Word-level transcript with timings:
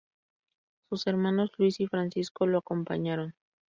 Su 0.91 0.99
hermanos 1.11 1.51
Luis 1.59 1.79
y 1.79 1.85
Francisco 1.85 2.47
lo 2.47 2.57
acompañaron. 2.57 3.35